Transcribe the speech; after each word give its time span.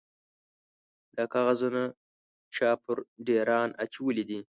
_دا 1.15 1.23
کاغذونه 1.33 1.83
چا 2.55 2.69
پر 2.83 2.97
ډېران 3.27 3.69
اچولي 3.83 4.23
دي؟ 4.29 4.39